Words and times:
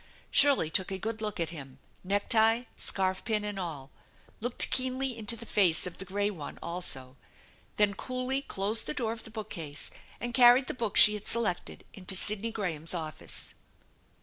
Shirley 0.31 0.71
took 0.71 0.89
a 0.91 0.97
good 0.97 1.21
look 1.21 1.39
at 1.39 1.51
him, 1.51 1.77
necktie, 2.03 2.63
scarf 2.75 3.23
pin, 3.23 3.45
and 3.45 3.59
ail; 3.59 3.91
looked 4.39 4.71
keenly 4.71 5.15
into 5.15 5.35
the 5.35 5.45
face 5.45 5.85
of 5.85 5.99
the 5.99 6.05
gray 6.05 6.31
one 6.31 6.57
also; 6.59 7.17
then 7.75 7.93
coolly 7.93 8.41
closed 8.41 8.87
the 8.87 8.95
door 8.95 9.13
of 9.13 9.25
the 9.25 9.29
bookcase 9.29 9.91
and 10.19 10.33
carried 10.33 10.65
the 10.65 10.73
book 10.73 10.97
she 10.97 11.13
had 11.13 11.27
selected 11.27 11.83
into 11.93 12.15
Sidney 12.15 12.49
Graham's 12.51 12.95
office. 12.95 13.53